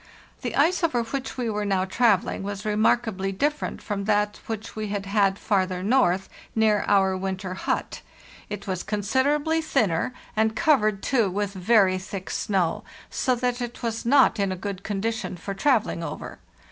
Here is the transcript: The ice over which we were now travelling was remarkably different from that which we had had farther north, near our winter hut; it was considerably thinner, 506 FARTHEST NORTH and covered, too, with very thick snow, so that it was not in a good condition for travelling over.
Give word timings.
The 0.41 0.55
ice 0.55 0.83
over 0.83 1.03
which 1.03 1.37
we 1.37 1.47
were 1.47 1.63
now 1.63 1.85
travelling 1.85 2.41
was 2.41 2.65
remarkably 2.65 3.31
different 3.31 3.83
from 3.83 4.05
that 4.05 4.39
which 4.47 4.75
we 4.75 4.87
had 4.87 5.05
had 5.05 5.37
farther 5.37 5.83
north, 5.83 6.27
near 6.55 6.83
our 6.87 7.15
winter 7.15 7.53
hut; 7.53 8.01
it 8.49 8.65
was 8.65 8.81
considerably 8.81 9.61
thinner, 9.61 10.11
506 10.33 10.33
FARTHEST 10.33 10.33
NORTH 10.33 10.37
and 10.37 10.55
covered, 10.55 11.03
too, 11.03 11.29
with 11.29 11.53
very 11.53 11.99
thick 11.99 12.31
snow, 12.31 12.83
so 13.11 13.35
that 13.35 13.61
it 13.61 13.83
was 13.83 14.03
not 14.03 14.39
in 14.39 14.51
a 14.51 14.55
good 14.55 14.81
condition 14.81 15.37
for 15.37 15.53
travelling 15.53 16.03
over. 16.03 16.39